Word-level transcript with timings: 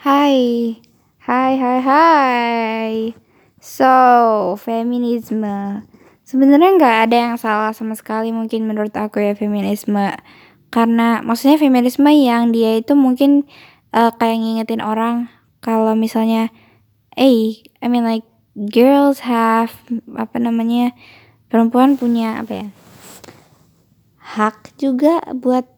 Hai, 0.00 0.80
hai, 1.28 1.60
hai, 1.60 1.80
hai. 1.84 2.92
So, 3.60 4.56
feminisme. 4.56 5.84
Sebenarnya 6.24 6.72
nggak 6.80 6.96
ada 7.04 7.16
yang 7.20 7.36
salah 7.36 7.76
sama 7.76 7.92
sekali 7.92 8.32
mungkin 8.32 8.64
menurut 8.64 8.96
aku 8.96 9.20
ya 9.20 9.36
feminisme. 9.36 10.08
Karena 10.72 11.20
maksudnya 11.20 11.60
feminisme 11.60 12.08
yang 12.08 12.48
dia 12.48 12.80
itu 12.80 12.96
mungkin 12.96 13.44
uh, 13.92 14.08
kayak 14.16 14.40
ngingetin 14.40 14.80
orang 14.80 15.28
kalau 15.60 15.92
misalnya, 15.92 16.48
eh, 17.12 17.60
I 17.84 17.92
mean 17.92 18.08
like 18.08 18.24
girls 18.56 19.28
have 19.28 19.84
apa 20.16 20.40
namanya 20.40 20.96
perempuan 21.52 22.00
punya 22.00 22.40
apa 22.40 22.52
ya 22.56 22.66
hak 24.16 24.80
juga 24.80 25.20
buat 25.36 25.68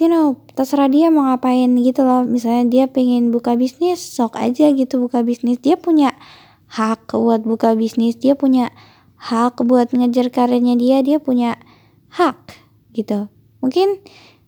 you 0.00 0.08
know 0.08 0.40
terserah 0.56 0.88
dia 0.88 1.12
mau 1.12 1.28
ngapain 1.28 1.68
gitu 1.76 2.02
loh. 2.02 2.24
Misalnya 2.24 2.64
dia 2.66 2.84
pengen 2.88 3.30
buka 3.30 3.54
bisnis 3.54 4.00
sok 4.00 4.40
aja 4.40 4.72
gitu 4.72 4.98
buka 4.98 5.20
bisnis. 5.20 5.60
Dia 5.60 5.76
punya 5.76 6.16
hak 6.70 7.10
buat 7.12 7.42
buka 7.42 7.74
bisnis 7.74 8.14
dia 8.14 8.38
punya 8.38 8.70
hak 9.18 9.58
buat 9.66 9.90
ngejar 9.90 10.30
karirnya 10.30 10.78
dia 10.78 11.02
dia 11.02 11.18
punya 11.18 11.58
hak 12.14 12.56
gitu. 12.94 13.26
Mungkin 13.60 14.00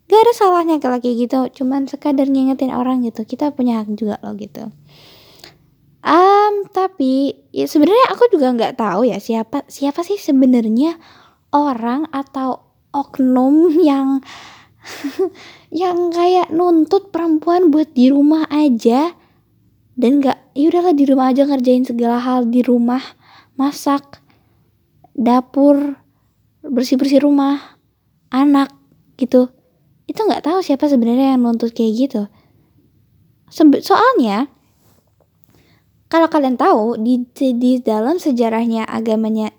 gak 0.06 0.20
ada 0.22 0.32
salahnya 0.32 0.76
kalau 0.78 1.02
kayak 1.02 1.28
gitu 1.28 1.38
cuman 1.62 1.90
sekadar 1.90 2.30
ngingetin 2.30 2.70
orang 2.70 3.02
gitu 3.02 3.26
kita 3.26 3.50
punya 3.50 3.82
hak 3.82 3.90
juga 3.98 4.22
loh 4.22 4.38
gitu. 4.38 4.70
Um 6.02 6.66
tapi 6.70 7.46
ya 7.54 7.66
sebenarnya 7.66 8.10
aku 8.10 8.26
juga 8.30 8.50
nggak 8.50 8.74
tahu 8.74 9.06
ya 9.06 9.22
siapa 9.22 9.62
siapa 9.70 10.02
sih 10.02 10.18
sebenarnya 10.18 10.98
orang 11.54 12.10
atau 12.10 12.74
oknum 12.90 13.70
yang 13.78 14.18
yang 15.82 16.10
kayak 16.10 16.50
nuntut 16.50 17.14
perempuan 17.14 17.70
buat 17.70 17.90
di 17.94 18.10
rumah 18.10 18.46
aja. 18.50 19.14
Dan 19.92 20.24
nggak 20.24 20.56
ya 20.56 20.66
udahlah 20.72 20.94
di 20.96 21.04
rumah 21.04 21.26
aja 21.30 21.44
ngerjain 21.46 21.84
segala 21.84 22.18
hal 22.18 22.48
di 22.48 22.64
rumah. 22.64 23.02
Masak 23.54 24.24
dapur 25.12 26.00
bersih 26.64 26.96
bersih 26.96 27.20
rumah 27.22 27.78
anak 28.32 28.72
gitu. 29.20 29.52
Itu 30.08 30.24
nggak 30.24 30.48
tahu 30.48 30.64
siapa 30.64 30.88
sebenarnya 30.88 31.36
yang 31.36 31.44
nuntut 31.44 31.76
kayak 31.76 31.92
gitu. 32.08 32.22
Soalnya 33.84 34.48
kalau 36.12 36.28
kalian 36.28 36.60
tahu 36.60 37.00
di 37.00 37.24
di 37.36 37.80
dalam 37.80 38.20
sejarahnya 38.20 38.84
agamanya 38.84 39.52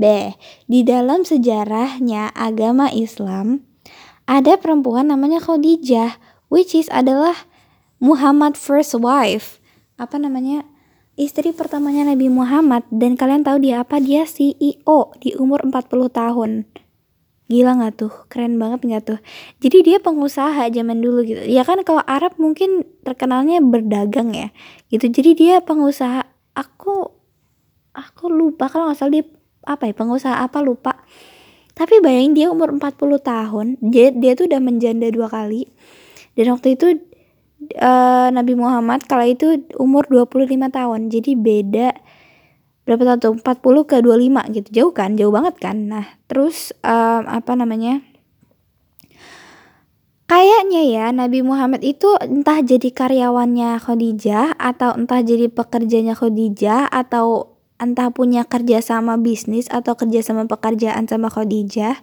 beh 0.00 0.32
di 0.64 0.80
dalam 0.88 1.20
sejarahnya 1.20 2.32
agama 2.32 2.88
Islam 2.88 3.71
ada 4.26 4.56
perempuan 4.58 5.10
namanya 5.10 5.42
Khadijah 5.42 6.16
which 6.52 6.76
is 6.76 6.86
adalah 6.92 7.48
Muhammad 8.02 8.58
first 8.58 8.98
wife. 8.98 9.62
Apa 9.94 10.18
namanya? 10.18 10.66
Istri 11.14 11.54
pertamanya 11.54 12.10
Nabi 12.10 12.26
Muhammad. 12.26 12.82
Dan 12.90 13.14
kalian 13.14 13.46
tahu 13.46 13.62
dia 13.62 13.86
apa? 13.86 14.02
Dia 14.02 14.26
CEO 14.26 15.14
di 15.22 15.38
umur 15.38 15.62
40 15.62 16.10
tahun. 16.10 16.66
Gila 17.46 17.78
nggak 17.78 17.94
tuh? 17.94 18.12
Keren 18.26 18.58
banget 18.58 18.82
nggak 18.82 19.04
tuh? 19.06 19.18
Jadi 19.62 19.86
dia 19.86 19.98
pengusaha 20.02 20.66
zaman 20.66 20.98
dulu 20.98 21.22
gitu. 21.22 21.46
Ya 21.46 21.62
kan 21.62 21.78
kalau 21.86 22.02
Arab 22.02 22.34
mungkin 22.42 22.82
terkenalnya 23.06 23.62
berdagang 23.62 24.34
ya 24.34 24.50
gitu. 24.90 25.06
Jadi 25.06 25.30
dia 25.38 25.54
pengusaha. 25.62 26.26
Aku 26.58 27.12
aku 27.94 28.24
lupa. 28.32 28.66
Kalau 28.66 28.90
nggak 28.90 28.98
salah 28.98 29.14
dia 29.14 29.24
apa 29.62 29.86
ya? 29.86 29.94
Pengusaha 29.94 30.42
apa 30.42 30.58
lupa 30.58 31.06
tapi 31.72 32.04
bayangin 32.04 32.32
dia 32.36 32.46
umur 32.52 32.76
40 32.76 33.20
tahun, 33.24 33.66
dia, 33.80 34.12
dia 34.12 34.36
tuh 34.36 34.44
udah 34.48 34.60
menjanda 34.60 35.08
dua 35.08 35.32
kali. 35.32 35.64
Dan 36.36 36.52
waktu 36.52 36.76
itu 36.76 37.00
uh, 37.80 38.28
Nabi 38.28 38.52
Muhammad 38.56 39.04
kala 39.08 39.28
itu 39.28 39.64
umur 39.80 40.04
25 40.08 40.48
tahun. 40.68 41.00
Jadi 41.08 41.32
beda 41.36 41.96
berapa 42.84 43.02
tahun 43.14 43.18
tuh? 43.22 43.34
40 43.40 43.88
ke 43.88 43.96
25 44.04 44.56
gitu. 44.56 44.68
Jauh 44.72 44.92
kan? 44.92 45.16
Jauh 45.16 45.32
banget 45.32 45.54
kan? 45.60 45.76
Nah, 45.88 46.06
terus 46.28 46.76
um, 46.84 47.22
apa 47.24 47.52
namanya? 47.56 48.04
Kayaknya 50.32 50.82
ya 50.88 51.06
Nabi 51.12 51.44
Muhammad 51.44 51.84
itu 51.84 52.08
entah 52.16 52.64
jadi 52.64 52.88
karyawannya 52.88 53.76
Khadijah 53.84 54.56
atau 54.56 54.96
entah 54.96 55.20
jadi 55.20 55.52
pekerjanya 55.52 56.16
Khadijah 56.16 56.88
atau 56.88 57.51
entah 57.82 58.14
punya 58.14 58.46
kerja 58.46 58.78
sama 58.78 59.18
bisnis 59.18 59.66
atau 59.66 59.98
kerja 59.98 60.22
sama 60.22 60.46
pekerjaan 60.46 61.10
sama 61.10 61.26
Khadijah 61.26 61.98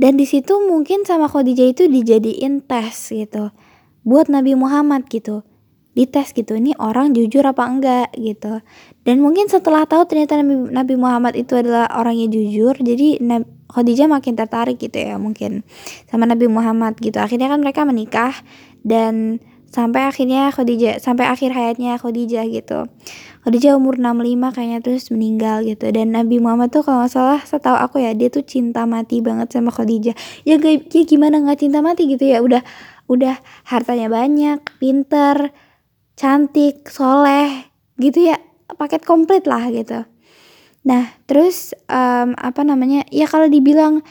dan 0.00 0.16
di 0.16 0.24
situ 0.24 0.56
mungkin 0.64 1.04
sama 1.04 1.28
Khadijah 1.28 1.76
itu 1.76 1.84
dijadiin 1.84 2.64
tes 2.64 3.12
gitu 3.12 3.52
buat 4.00 4.32
Nabi 4.32 4.56
Muhammad 4.56 5.04
gitu. 5.12 5.44
Dites 5.92 6.32
gitu 6.32 6.56
ini 6.56 6.72
orang 6.80 7.12
jujur 7.12 7.44
apa 7.44 7.68
enggak 7.68 8.08
gitu. 8.16 8.64
Dan 9.04 9.20
mungkin 9.20 9.52
setelah 9.52 9.84
tahu 9.84 10.08
ternyata 10.08 10.40
Nabi, 10.40 10.94
Muhammad 10.96 11.36
itu 11.36 11.52
adalah 11.52 11.84
orang 11.92 12.16
yang 12.16 12.32
jujur 12.32 12.72
jadi 12.80 13.20
Khadijah 13.68 14.08
makin 14.08 14.40
tertarik 14.40 14.80
gitu 14.80 14.96
ya 14.96 15.20
mungkin 15.20 15.68
sama 16.08 16.24
Nabi 16.24 16.48
Muhammad 16.48 16.96
gitu. 16.96 17.20
Akhirnya 17.20 17.52
kan 17.52 17.60
mereka 17.60 17.84
menikah 17.84 18.32
dan 18.80 19.36
sampai 19.70 20.10
akhirnya 20.10 20.50
Khadijah 20.50 20.98
sampai 20.98 21.30
akhir 21.30 21.54
hayatnya 21.54 21.94
Khadijah 21.96 22.44
gitu. 22.50 22.90
Khadijah 23.46 23.78
umur 23.78 23.96
65 23.96 24.52
kayaknya 24.52 24.78
terus 24.82 25.08
meninggal 25.14 25.62
gitu. 25.64 25.88
Dan 25.94 26.12
Nabi 26.12 26.42
Muhammad 26.42 26.74
tuh 26.74 26.82
kalau 26.82 27.06
nggak 27.06 27.14
salah 27.14 27.40
setahu 27.40 27.78
aku 27.78 28.02
ya 28.02 28.12
dia 28.12 28.28
tuh 28.28 28.44
cinta 28.44 28.84
mati 28.84 29.22
banget 29.22 29.54
sama 29.54 29.70
Khadijah. 29.70 30.12
Ya 30.44 30.58
ya 30.60 31.02
gimana 31.06 31.40
nggak 31.40 31.62
cinta 31.62 31.80
mati 31.80 32.10
gitu 32.10 32.26
ya? 32.26 32.42
Udah 32.42 32.60
udah 33.06 33.38
hartanya 33.70 34.10
banyak 34.10 34.58
pinter 34.82 35.54
cantik 36.18 36.90
soleh 36.90 37.70
gitu 37.96 38.34
ya. 38.34 38.36
Paket 38.70 39.06
komplit 39.06 39.46
lah 39.46 39.70
gitu. 39.70 40.02
Nah 40.82 41.14
terus 41.30 41.72
um, 41.86 42.34
apa 42.34 42.66
namanya? 42.66 43.06
Ya 43.14 43.30
kalau 43.30 43.46
dibilang 43.46 44.02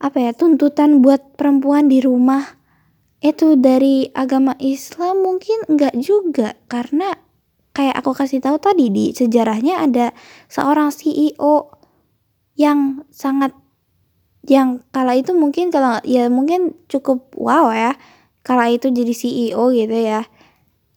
apa 0.00 0.16
ya 0.16 0.32
tuntutan 0.32 1.04
buat 1.04 1.36
perempuan 1.36 1.90
di 1.92 2.00
rumah 2.00 2.59
itu 3.20 3.56
dari 3.60 4.08
agama 4.16 4.56
Islam 4.56 5.20
mungkin 5.20 5.68
enggak 5.68 5.92
juga 6.00 6.56
karena 6.72 7.12
kayak 7.76 8.00
aku 8.00 8.16
kasih 8.16 8.40
tahu 8.40 8.56
tadi 8.56 8.88
di 8.88 9.12
sejarahnya 9.12 9.84
ada 9.84 10.16
seorang 10.48 10.88
CEO 10.88 11.68
yang 12.56 13.04
sangat 13.12 13.52
yang 14.48 14.80
kala 14.88 15.20
itu 15.20 15.36
mungkin 15.36 15.68
kalau 15.68 16.00
ya 16.04 16.32
mungkin 16.32 16.72
cukup 16.88 17.28
wow 17.36 17.68
ya 17.70 17.92
kala 18.40 18.72
itu 18.72 18.88
jadi 18.88 19.12
CEO 19.12 19.72
gitu 19.72 19.96
ya. 19.96 20.24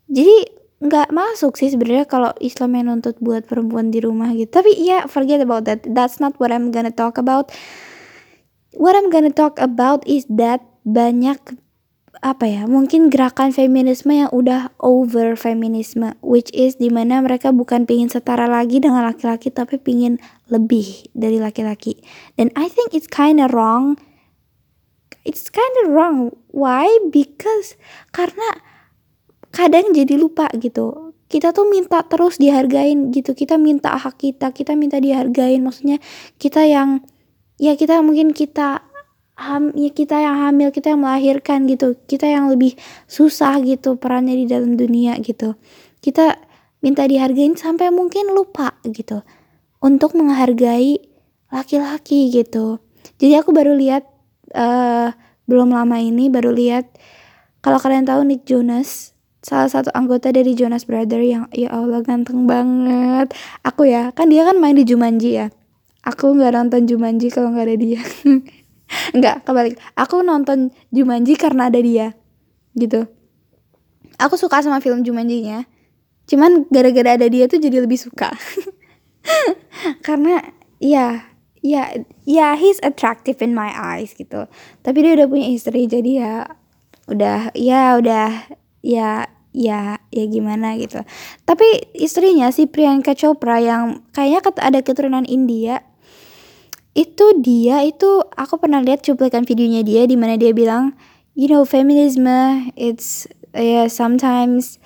Jadi 0.08 0.38
nggak 0.84 1.16
masuk 1.16 1.56
sih 1.56 1.72
sebenarnya 1.72 2.04
kalau 2.04 2.32
Islam 2.44 2.76
yang 2.76 2.86
nuntut 2.92 3.16
buat 3.24 3.48
perempuan 3.48 3.92
di 3.92 4.04
rumah 4.04 4.32
gitu. 4.36 4.52
Tapi 4.52 4.76
ya 4.80 4.84
yeah, 4.84 5.02
forget 5.08 5.40
about 5.40 5.68
that. 5.68 5.84
That's 5.88 6.20
not 6.20 6.36
what 6.40 6.52
I'm 6.52 6.72
gonna 6.72 6.92
talk 6.92 7.20
about. 7.20 7.52
What 8.76 8.96
I'm 8.98 9.12
gonna 9.12 9.32
talk 9.32 9.60
about 9.60 10.04
is 10.08 10.28
that 10.34 10.64
banyak 10.84 11.40
apa 12.22 12.46
ya 12.46 12.70
mungkin 12.70 13.10
gerakan 13.10 13.50
feminisme 13.50 14.14
yang 14.14 14.30
udah 14.30 14.70
over 14.78 15.34
feminisme 15.34 16.14
which 16.22 16.54
is 16.54 16.78
di 16.78 16.94
mana 16.94 17.18
mereka 17.26 17.50
bukan 17.50 17.90
pingin 17.90 18.06
setara 18.06 18.46
lagi 18.46 18.78
dengan 18.78 19.02
laki-laki 19.02 19.50
tapi 19.50 19.82
pingin 19.82 20.22
lebih 20.54 21.10
dari 21.18 21.42
laki-laki. 21.42 21.98
Dan 22.38 22.54
I 22.54 22.70
think 22.70 22.94
it's 22.94 23.10
kinda 23.10 23.50
wrong. 23.50 23.98
It's 25.26 25.50
kinda 25.50 25.90
wrong. 25.90 26.38
Why? 26.54 26.86
Because 27.10 27.74
karena 28.14 28.62
kadang 29.50 29.98
jadi 29.98 30.14
lupa 30.14 30.54
gitu. 30.54 31.18
Kita 31.34 31.50
tuh 31.50 31.66
minta 31.66 32.06
terus 32.06 32.38
dihargain 32.38 33.10
gitu. 33.10 33.34
Kita 33.34 33.58
minta 33.58 33.98
hak 33.98 34.22
kita 34.22 34.54
kita 34.54 34.78
minta 34.78 35.02
dihargain. 35.02 35.66
Maksudnya 35.66 35.98
kita 36.38 36.62
yang 36.70 37.02
ya 37.58 37.74
kita 37.74 38.06
mungkin 38.06 38.38
kita 38.38 38.93
ham 39.34 39.74
ya 39.74 39.90
kita 39.90 40.22
yang 40.22 40.38
hamil 40.46 40.70
kita 40.70 40.94
yang 40.94 41.02
melahirkan 41.02 41.66
gitu. 41.66 41.98
Kita 42.06 42.30
yang 42.30 42.50
lebih 42.50 42.78
susah 43.10 43.60
gitu 43.66 43.98
perannya 43.98 44.38
di 44.38 44.46
dalam 44.46 44.78
dunia 44.78 45.18
gitu. 45.20 45.58
Kita 46.04 46.38
minta 46.84 47.08
dihargain 47.08 47.58
sampai 47.58 47.90
mungkin 47.90 48.32
lupa 48.36 48.78
gitu. 48.86 49.26
Untuk 49.84 50.16
menghargai 50.16 51.00
laki-laki 51.52 52.32
gitu. 52.32 52.80
Jadi 53.20 53.34
aku 53.38 53.52
baru 53.52 53.76
lihat 53.76 54.08
uh, 54.56 55.12
belum 55.46 55.76
lama 55.76 56.00
ini 56.00 56.32
baru 56.32 56.56
lihat 56.56 56.88
kalau 57.64 57.80
kalian 57.80 58.08
tahu 58.08 58.24
Nick 58.28 58.48
Jonas 58.48 59.14
salah 59.44 59.68
satu 59.68 59.92
anggota 59.92 60.32
dari 60.32 60.56
Jonas 60.56 60.88
Brother 60.88 61.20
yang 61.20 61.52
ya 61.52 61.72
Allah 61.72 62.00
ganteng 62.00 62.48
banget. 62.48 63.36
Aku 63.64 63.84
ya 63.84 64.16
kan 64.16 64.32
dia 64.32 64.48
kan 64.48 64.56
main 64.60 64.76
di 64.76 64.88
Jumanji 64.88 65.36
ya. 65.36 65.52
Aku 66.04 66.36
nggak 66.36 66.52
nonton 66.56 66.88
Jumanji 66.88 67.32
kalau 67.32 67.52
nggak 67.56 67.68
ada 67.72 67.78
dia 67.80 68.02
Enggak, 69.16 69.44
kebalik. 69.48 69.80
Aku 69.98 70.22
nonton 70.22 70.74
Jumanji 70.90 71.38
karena 71.38 71.68
ada 71.68 71.80
dia. 71.80 72.18
Gitu. 72.74 73.08
Aku 74.18 74.36
suka 74.38 74.62
sama 74.62 74.80
film 74.84 75.02
Jumanji-nya. 75.02 75.66
Cuman 76.30 76.70
gara-gara 76.72 77.20
ada 77.20 77.28
dia 77.28 77.50
tuh 77.50 77.60
jadi 77.60 77.84
lebih 77.84 78.00
suka. 78.00 78.32
karena 80.08 80.40
ya 80.80 81.32
ya 81.64 81.92
ya 82.28 82.56
he's 82.60 82.80
attractive 82.84 83.40
in 83.44 83.52
my 83.52 83.72
eyes 83.72 84.16
gitu. 84.16 84.48
Tapi 84.84 84.98
dia 85.04 85.20
udah 85.20 85.28
punya 85.28 85.48
istri 85.52 85.88
jadi 85.88 86.12
ya 86.24 86.36
udah 87.08 87.52
ya 87.52 88.00
udah 88.00 88.30
ya 88.80 89.28
ya 89.54 90.00
ya 90.10 90.24
gimana 90.28 90.80
gitu 90.80 91.04
tapi 91.46 91.94
istrinya 91.94 92.50
si 92.50 92.66
Priyanka 92.66 93.14
Chopra 93.14 93.60
yang 93.62 94.02
kayaknya 94.16 94.42
ada 94.64 94.80
keturunan 94.82 95.28
India 95.28 95.84
itu 96.94 97.26
dia 97.42 97.82
itu 97.82 98.22
aku 98.38 98.62
pernah 98.62 98.82
lihat 98.82 99.02
cuplikan 99.02 99.46
videonya 99.46 99.82
dia 99.82 100.06
di 100.06 100.14
mana 100.14 100.38
dia 100.38 100.54
bilang 100.54 100.94
you 101.34 101.50
know 101.50 101.66
feminism 101.66 102.30
it's 102.78 103.26
yeah 103.58 103.90
sometimes 103.90 104.78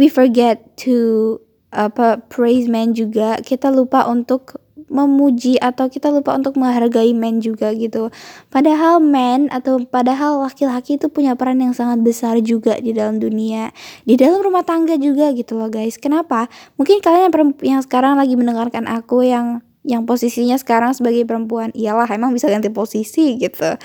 we 0.00 0.08
forget 0.08 0.64
to 0.80 1.36
apa 1.70 2.18
praise 2.32 2.66
men 2.66 2.96
juga 2.96 3.38
kita 3.44 3.68
lupa 3.68 4.08
untuk 4.08 4.58
memuji 4.90 5.54
atau 5.62 5.86
kita 5.86 6.10
lupa 6.10 6.34
untuk 6.34 6.58
menghargai 6.58 7.14
men 7.14 7.38
juga 7.38 7.70
gitu. 7.70 8.10
Padahal 8.50 8.98
men 8.98 9.46
atau 9.54 9.78
padahal 9.86 10.42
laki-laki 10.42 10.98
itu 10.98 11.06
punya 11.06 11.38
peran 11.38 11.62
yang 11.62 11.70
sangat 11.70 12.02
besar 12.02 12.42
juga 12.42 12.74
di 12.82 12.90
dalam 12.90 13.22
dunia, 13.22 13.70
di 14.02 14.18
dalam 14.18 14.42
rumah 14.42 14.66
tangga 14.66 14.98
juga 14.98 15.30
gitu 15.30 15.54
loh 15.54 15.70
guys. 15.70 15.94
Kenapa? 15.96 16.50
Mungkin 16.74 16.98
kalian 17.00 17.30
yang, 17.30 17.50
yang 17.62 17.80
sekarang 17.86 18.18
lagi 18.18 18.34
mendengarkan 18.34 18.90
aku 18.90 19.22
yang 19.22 19.62
yang 19.86 20.04
posisinya 20.04 20.60
sekarang 20.60 20.92
sebagai 20.92 21.24
perempuan, 21.24 21.72
iyalah 21.72 22.08
emang 22.12 22.36
bisa 22.36 22.48
ganti 22.52 22.68
posisi 22.68 23.40
gitu. 23.40 23.76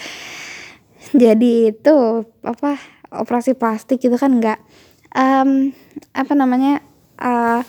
Jadi 1.22 1.72
itu 1.72 1.98
apa 2.44 2.76
operasi 3.14 3.56
plastik 3.56 4.04
gitu 4.04 4.20
kan 4.20 4.36
enggak 4.36 4.60
um, 5.16 5.72
apa 6.12 6.34
namanya 6.36 6.84
uh, 7.18 7.64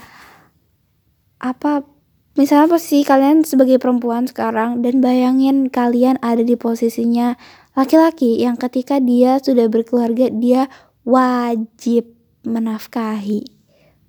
apa 1.39 1.87
misalnya 2.35 2.69
posisi 2.69 3.07
kalian 3.07 3.47
sebagai 3.47 3.79
perempuan 3.79 4.27
sekarang 4.27 4.83
dan 4.83 5.01
bayangin 5.01 5.71
kalian 5.71 6.19
ada 6.21 6.43
di 6.43 6.59
posisinya 6.59 7.39
laki-laki 7.79 8.43
yang 8.43 8.59
ketika 8.59 8.99
dia 8.99 9.39
sudah 9.39 9.71
berkeluarga 9.71 10.29
dia 10.29 10.67
wajib 11.07 12.13
menafkahi 12.43 13.56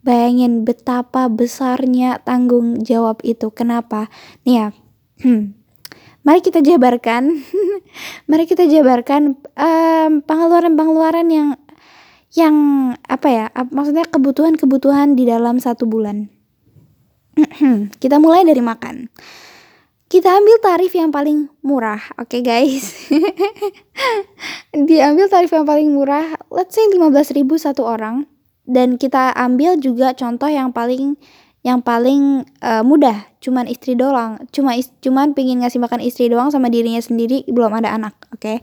bayangin 0.08 0.64
betapa 0.64 1.28
besarnya 1.28 2.24
tanggung 2.24 2.80
jawab 2.80 3.20
itu 3.28 3.52
kenapa 3.52 4.08
nih 4.48 4.56
ya 4.56 4.68
hmm. 5.28 5.52
mari 6.24 6.40
kita 6.40 6.64
jabarkan 6.64 7.44
mari 8.32 8.48
kita 8.48 8.64
jabarkan 8.72 9.36
pengeluaran-pengeluaran 10.24 11.28
yang 11.28 11.50
yang 12.32 12.56
apa 13.04 13.28
ya 13.28 13.46
maksudnya 13.76 14.08
kebutuhan-kebutuhan 14.08 15.20
di 15.20 15.28
dalam 15.28 15.60
satu 15.60 15.84
bulan 15.84 16.32
kita 18.04 18.18
mulai 18.18 18.44
dari 18.46 18.62
makan. 18.62 19.10
Kita 20.08 20.40
ambil 20.40 20.56
tarif 20.64 20.96
yang 20.96 21.12
paling 21.12 21.52
murah, 21.60 22.00
oke 22.16 22.32
okay 22.32 22.40
guys. 22.40 23.12
Diambil 24.88 25.28
tarif 25.28 25.52
yang 25.52 25.68
paling 25.68 25.92
murah, 25.92 26.40
let's 26.48 26.80
say 26.80 26.88
15.000 26.88 27.44
satu 27.60 27.84
orang 27.84 28.24
dan 28.68 29.00
kita 29.00 29.32
ambil 29.34 29.80
juga 29.80 30.12
contoh 30.14 30.52
yang 30.52 30.76
paling 30.76 31.16
yang 31.66 31.82
paling 31.82 32.46
uh, 32.62 32.84
mudah 32.86 33.28
cuman 33.42 33.66
istri 33.68 33.98
doang 33.98 34.38
cuma 34.54 34.78
is, 34.78 34.94
cuman 35.02 35.34
pingin 35.34 35.64
ngasih 35.64 35.82
makan 35.82 36.04
istri 36.04 36.30
doang 36.30 36.54
sama 36.54 36.70
dirinya 36.70 37.02
sendiri 37.02 37.44
belum 37.50 37.74
ada 37.82 37.96
anak 37.96 38.14
oke 38.30 38.40
okay? 38.44 38.58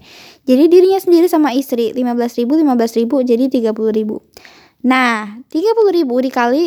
jadi 0.46 0.70
dirinya 0.70 1.00
sendiri 1.00 1.26
sama 1.26 1.50
istri 1.56 1.90
15.000 1.90 2.46
15.000 2.46 3.28
jadi 3.28 3.44
30.000 3.72 4.86
nah 4.86 5.40
30.000 5.48 6.26
dikali 6.28 6.64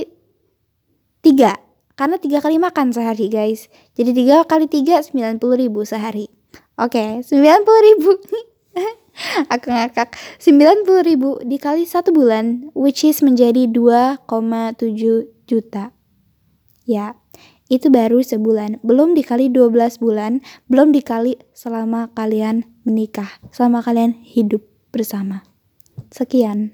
3 1.23 1.67
karena 1.97 2.21
tiga 2.21 2.39
kali 2.45 2.61
makan 2.61 2.93
sehari 2.93 3.25
guys. 3.25 3.73
Jadi 3.97 4.13
tiga 4.13 4.45
kali 4.45 4.69
tiga 4.69 5.01
sembilan 5.01 5.41
puluh 5.41 5.57
ribu 5.57 5.81
sehari. 5.81 6.29
Oke, 6.77 7.25
sembilan 7.25 7.65
puluh 7.65 7.81
ribu. 7.81 8.11
Aku 9.53 9.67
ngakak. 9.73 10.13
Sembilan 10.37 10.85
puluh 10.85 11.03
ribu 11.03 11.29
dikali 11.41 11.83
satu 11.83 12.13
bulan, 12.13 12.69
which 12.77 13.01
is 13.03 13.25
menjadi 13.25 13.65
2,7 13.69 14.27
juta. 15.49 15.91
Ya, 16.87 17.19
itu 17.67 17.91
baru 17.91 18.23
sebulan. 18.23 18.79
Belum 18.85 19.11
dikali 19.11 19.51
12 19.51 19.99
bulan, 19.99 20.39
belum 20.71 20.95
dikali 20.95 21.35
selama 21.51 22.11
kalian 22.15 22.63
menikah, 22.87 23.41
selama 23.51 23.83
kalian 23.83 24.15
hidup 24.23 24.63
bersama. 24.95 25.43
Sekian. 26.13 26.71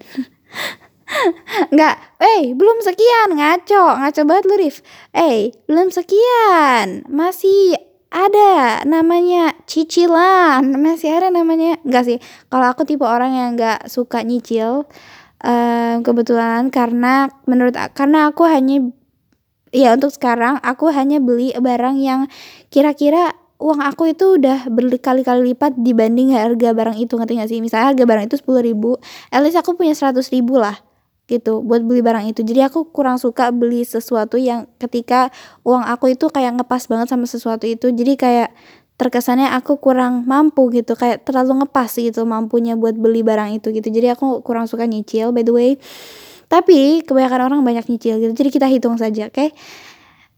Enggak, 1.74 1.98
eh 2.18 2.54
belum 2.58 2.82
sekian, 2.82 3.38
ngaco, 3.38 4.02
ngaco 4.02 4.22
banget 4.26 4.44
lu 4.50 4.56
Rif. 4.58 4.82
Eh, 5.14 5.54
belum 5.70 5.94
sekian, 5.94 7.06
masih 7.06 7.78
ada 8.14 8.86
namanya 8.86 9.58
cicilan, 9.66 10.62
masih 10.78 11.18
ada 11.18 11.34
namanya, 11.34 11.82
enggak 11.82 12.06
sih. 12.06 12.18
Kalau 12.54 12.70
aku 12.70 12.86
tipe 12.86 13.02
orang 13.02 13.34
yang 13.34 13.50
enggak 13.58 13.90
suka 13.90 14.22
nyicil, 14.22 14.86
um, 15.42 15.96
kebetulan 16.06 16.70
karena 16.70 17.34
menurut 17.50 17.74
karena 17.98 18.30
aku 18.30 18.46
hanya 18.46 18.94
ya 19.74 19.98
untuk 19.98 20.14
sekarang 20.14 20.62
aku 20.62 20.94
hanya 20.94 21.18
beli 21.18 21.58
barang 21.58 21.98
yang 21.98 22.30
kira-kira 22.70 23.34
uang 23.58 23.82
aku 23.82 24.14
itu 24.14 24.38
udah 24.38 24.70
berkali-kali 24.70 25.54
lipat 25.54 25.74
dibanding 25.82 26.38
harga 26.38 26.70
barang 26.78 26.98
itu. 27.02 27.18
Ngerti 27.18 27.34
gak 27.42 27.50
sih? 27.50 27.60
Misalnya 27.66 27.98
harga 27.98 28.04
barang 28.06 28.26
itu 28.30 28.38
sepuluh 28.38 28.62
ribu 28.62 29.02
at 29.34 29.42
least 29.42 29.58
aku 29.58 29.74
punya 29.74 29.98
seratus 29.98 30.30
ribu 30.30 30.62
lah 30.62 30.78
gitu 31.34 31.66
buat 31.66 31.82
beli 31.82 32.06
barang 32.06 32.30
itu. 32.30 32.46
Jadi 32.46 32.62
aku 32.70 32.94
kurang 32.94 33.18
suka 33.18 33.50
beli 33.50 33.82
sesuatu 33.82 34.38
yang 34.38 34.70
ketika 34.78 35.34
uang 35.66 35.82
aku 35.82 36.14
itu 36.14 36.30
kayak 36.30 36.62
ngepas 36.62 36.86
banget 36.86 37.10
sama 37.10 37.26
sesuatu 37.26 37.66
itu. 37.66 37.90
Jadi 37.90 38.14
kayak 38.14 38.50
terkesannya 39.02 39.50
aku 39.58 39.82
kurang 39.82 40.30
mampu 40.30 40.70
gitu 40.70 40.94
kayak 40.94 41.26
terlalu 41.26 41.66
ngepas 41.66 41.90
gitu 41.98 42.24
mampunya 42.30 42.78
buat 42.78 42.94
beli 42.94 43.26
barang 43.26 43.58
itu 43.58 43.74
gitu. 43.74 43.90
Jadi 43.90 44.14
aku 44.14 44.46
kurang 44.46 44.70
suka 44.70 44.86
nyicil 44.86 45.34
by 45.34 45.42
the 45.42 45.54
way. 45.54 45.72
Tapi 46.48 47.02
kebanyakan 47.02 47.50
orang 47.50 47.60
banyak 47.66 47.90
nyicil 47.90 48.22
gitu. 48.22 48.34
Jadi 48.38 48.50
kita 48.54 48.70
hitung 48.70 48.96
saja 49.02 49.28
oke? 49.28 49.34
Okay? 49.34 49.50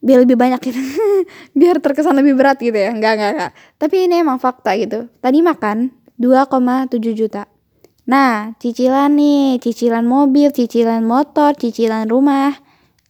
biar 0.06 0.22
lebih 0.22 0.38
banyak 0.38 0.62
gitu. 0.62 0.78
Biar 1.60 1.82
terkesan 1.82 2.14
lebih 2.14 2.38
berat 2.38 2.62
gitu 2.62 2.78
ya? 2.78 2.94
Enggak 2.94 3.18
enggak 3.18 3.32
enggak 3.34 3.52
tapi 3.82 4.06
ini 4.06 4.22
emang 4.22 4.38
fakta 4.38 4.78
gitu. 4.78 5.10
Tadi 5.18 5.42
makan 5.42 5.90
2,7 6.22 7.02
juta 7.18 7.50
Nah, 8.06 8.54
cicilan 8.62 9.18
nih, 9.18 9.58
cicilan 9.58 10.06
mobil, 10.06 10.54
cicilan 10.54 11.02
motor, 11.02 11.58
cicilan 11.58 12.06
rumah. 12.06 12.54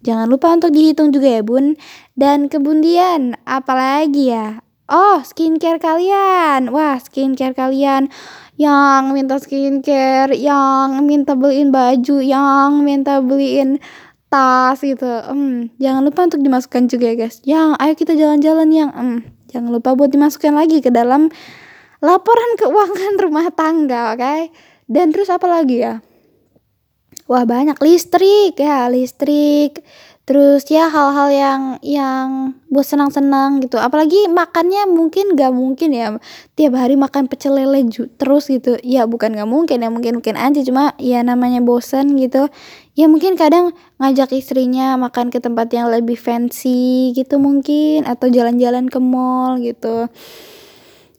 Jangan 0.07 0.31
lupa 0.31 0.55
untuk 0.55 0.71
dihitung 0.71 1.11
juga 1.11 1.39
ya 1.39 1.43
bun. 1.43 1.75
Dan 2.15 2.47
kemudian, 2.47 3.35
apalagi 3.43 4.31
ya? 4.31 4.63
Oh, 4.87 5.19
skincare 5.19 5.83
kalian. 5.83 6.71
Wah, 6.71 6.95
skincare 7.01 7.51
kalian 7.51 8.07
yang 8.55 9.11
minta 9.11 9.35
skincare, 9.35 10.31
yang 10.31 11.03
minta 11.03 11.35
beliin 11.35 11.75
baju, 11.75 12.23
yang 12.23 12.79
minta 12.87 13.19
beliin 13.19 13.83
tas 14.31 14.79
gitu. 14.79 15.07
Hmm, 15.07 15.71
jangan 15.75 16.01
lupa 16.07 16.27
untuk 16.27 16.39
dimasukkan 16.39 16.87
juga 16.87 17.11
ya 17.11 17.15
guys. 17.19 17.43
Yang 17.43 17.69
ayo 17.83 17.93
kita 17.99 18.13
jalan-jalan 18.15 18.69
yang 18.71 18.89
hmm, 18.95 19.19
jangan 19.51 19.69
lupa 19.75 19.91
buat 19.95 20.11
dimasukkan 20.11 20.55
lagi 20.55 20.79
ke 20.79 20.87
dalam 20.87 21.27
laporan 21.99 22.51
keuangan 22.59 23.13
rumah 23.27 23.47
tangga, 23.51 24.15
oke? 24.15 24.23
Okay? 24.23 24.41
Dan 24.85 25.09
terus 25.09 25.33
apa 25.33 25.49
lagi 25.49 25.81
ya? 25.81 26.05
Wah 27.25 27.41
banyak. 27.41 27.77
Listrik 27.81 28.53
ya 28.61 28.85
listrik. 28.85 29.81
Terus 30.25 30.65
ya 30.73 30.89
hal-hal 30.89 31.29
yang 31.29 31.61
yang 31.85 32.57
buat 32.69 32.85
senang-senang 32.85 33.61
gitu. 33.61 33.77
Apalagi 33.77 34.25
makannya 34.25 34.89
mungkin 34.89 35.37
gak 35.37 35.53
mungkin 35.53 35.93
ya. 35.93 36.17
Tiap 36.57 36.73
hari 36.73 36.97
makan 36.97 37.29
pecel 37.29 37.61
lele 37.61 37.85
terus 38.17 38.49
gitu. 38.49 38.77
Ya 38.81 39.05
bukan 39.05 39.37
gak 39.37 39.45
mungkin 39.45 39.85
ya. 39.85 39.89
Mungkin 39.93 40.21
mungkin 40.21 40.37
aja. 40.37 40.61
Cuma 40.65 40.97
ya 40.97 41.21
namanya 41.21 41.61
bosan 41.61 42.17
gitu. 42.17 42.49
Ya 42.97 43.05
mungkin 43.05 43.37
kadang 43.37 43.73
ngajak 44.01 44.33
istrinya 44.33 44.97
makan 44.97 45.29
ke 45.29 45.37
tempat 45.41 45.69
yang 45.73 45.93
lebih 45.93 46.17
fancy 46.17 47.13
gitu 47.13 47.37
mungkin. 47.37 48.05
Atau 48.09 48.33
jalan-jalan 48.33 48.89
ke 48.89 48.97
mall 48.97 49.61
gitu. 49.61 50.09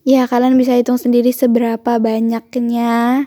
Ya 0.06 0.26
kalian 0.26 0.54
bisa 0.58 0.74
hitung 0.74 0.98
sendiri 0.98 1.30
seberapa 1.30 1.98
banyaknya 1.98 3.26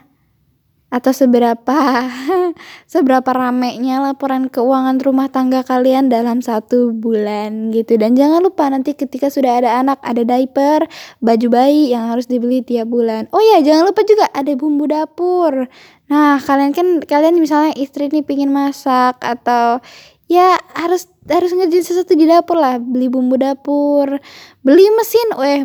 atau 0.90 1.14
seberapa 1.14 2.10
seberapa 2.94 3.30
ramenya 3.30 4.02
laporan 4.02 4.50
keuangan 4.50 4.98
rumah 4.98 5.30
tangga 5.30 5.62
kalian 5.62 6.10
dalam 6.10 6.42
satu 6.42 6.90
bulan 6.92 7.70
gitu. 7.70 7.96
Dan 8.02 8.18
jangan 8.18 8.42
lupa 8.42 8.66
nanti 8.74 8.98
ketika 8.98 9.30
sudah 9.30 9.62
ada 9.62 9.78
anak 9.78 10.02
ada 10.02 10.26
diaper 10.26 10.90
baju 11.22 11.48
bayi 11.54 11.94
yang 11.94 12.10
harus 12.10 12.26
dibeli 12.26 12.66
tiap 12.66 12.90
bulan. 12.90 13.30
Oh 13.30 13.42
ya 13.42 13.62
jangan 13.62 13.94
lupa 13.94 14.02
juga 14.02 14.26
ada 14.34 14.50
bumbu 14.58 14.90
dapur. 14.90 15.70
Nah 16.10 16.42
kalian 16.42 16.74
kan 16.74 16.88
kalian 17.06 17.38
misalnya 17.38 17.78
istri 17.78 18.10
nih 18.10 18.26
pingin 18.26 18.50
masak 18.50 19.22
atau 19.22 19.78
ya 20.26 20.58
harus 20.74 21.10
harus 21.30 21.54
ngerjain 21.54 21.86
sesuatu 21.86 22.18
di 22.18 22.26
dapur 22.26 22.58
lah. 22.58 22.82
Beli 22.82 23.14
bumbu 23.14 23.38
dapur 23.38 24.18
beli 24.66 24.86
mesin. 24.98 25.38
Eh 25.38 25.62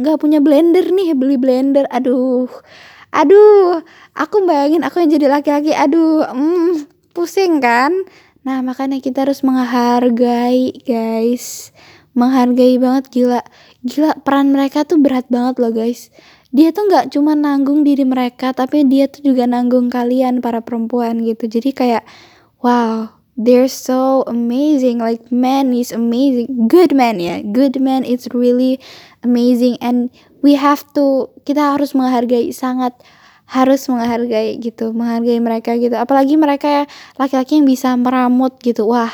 nggak 0.00 0.16
punya 0.16 0.40
blender 0.40 0.88
nih 0.88 1.12
beli 1.12 1.36
blender. 1.36 1.84
Aduh 1.92 2.48
aduh 3.12 3.84
aku 4.16 4.42
bayangin 4.48 4.82
aku 4.82 5.04
yang 5.04 5.12
jadi 5.12 5.26
laki-laki. 5.28 5.76
Aduh 5.76 6.26
hmm, 6.26 6.88
pusing 7.12 7.60
kan? 7.60 7.92
Nah 8.42 8.64
makanya 8.64 8.98
kita 8.98 9.28
harus 9.28 9.46
menghargai 9.46 10.82
guys. 10.82 11.70
Menghargai 12.16 12.76
banget 12.82 13.04
gila. 13.12 13.40
Gila 13.86 14.18
peran 14.26 14.50
mereka 14.56 14.82
tuh 14.82 14.98
berat 14.98 15.28
banget 15.30 15.62
loh 15.62 15.70
guys. 15.70 16.10
Dia 16.52 16.74
tuh 16.74 16.90
nggak 16.90 17.14
cuma 17.16 17.32
nanggung 17.32 17.86
diri 17.86 18.04
mereka 18.04 18.52
tapi 18.52 18.84
dia 18.84 19.08
tuh 19.08 19.24
juga 19.32 19.48
nanggung 19.48 19.88
kalian 19.88 20.42
para 20.42 20.60
perempuan 20.60 21.22
gitu. 21.22 21.46
Jadi 21.46 21.70
kayak 21.72 22.04
wow 22.60 23.21
they're 23.36 23.70
so 23.70 24.24
amazing. 24.26 24.98
Like 24.98 25.32
man 25.32 25.72
is 25.72 25.92
amazing. 25.92 26.68
Good 26.68 26.92
man 26.92 27.20
ya 27.20 27.40
good 27.40 27.80
man 27.80 28.04
it's 28.04 28.28
really 28.32 28.80
amazing. 29.24 29.80
And 29.80 30.12
we 30.44 30.54
have 30.56 30.84
to 30.94 31.32
kita 31.48 31.76
harus 31.76 31.96
menghargai 31.96 32.52
sangat 32.52 32.92
harus 33.48 33.84
menghargai 33.88 34.60
gitu 34.60 34.92
menghargai 34.92 35.40
mereka 35.40 35.76
gitu. 35.76 35.96
Apalagi 35.96 36.36
mereka 36.36 36.88
laki-laki 37.16 37.60
yang 37.60 37.68
bisa 37.68 37.96
meramut 37.96 38.60
gitu. 38.60 38.84
Wah 38.88 39.12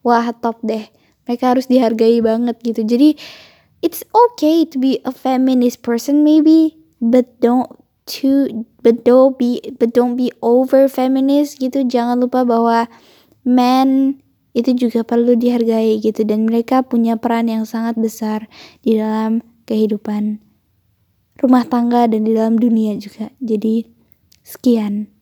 wah 0.00 0.32
top 0.32 0.60
deh. 0.64 0.88
Mereka 1.28 1.56
harus 1.56 1.68
dihargai 1.68 2.24
banget 2.24 2.56
gitu. 2.64 2.84
Jadi 2.84 3.20
it's 3.84 4.00
okay 4.10 4.64
to 4.64 4.80
be 4.80 4.98
a 5.04 5.12
feminist 5.12 5.84
person 5.84 6.24
maybe 6.24 6.74
but 7.04 7.28
don't 7.44 7.68
too 8.08 8.64
but 8.80 9.04
don't 9.04 9.36
be 9.36 9.60
but 9.76 9.92
don't 9.92 10.16
be 10.16 10.32
over 10.40 10.88
feminist 10.88 11.60
gitu. 11.60 11.84
Jangan 11.84 12.24
lupa 12.24 12.48
bahwa 12.48 12.88
men 13.48 14.20
itu 14.52 14.76
juga 14.76 15.00
perlu 15.08 15.32
dihargai 15.38 16.04
gitu 16.04 16.28
dan 16.28 16.44
mereka 16.44 16.84
punya 16.84 17.16
peran 17.16 17.48
yang 17.48 17.64
sangat 17.64 17.96
besar 17.96 18.52
di 18.84 19.00
dalam 19.00 19.40
kehidupan 19.64 20.44
rumah 21.38 21.64
tangga 21.64 22.10
dan 22.10 22.26
di 22.26 22.34
dalam 22.34 22.58
dunia 22.58 22.98
juga. 22.98 23.30
Jadi 23.38 23.86
sekian. 24.42 25.17